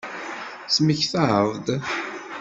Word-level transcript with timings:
Temmektaḍ-d? 0.73 1.67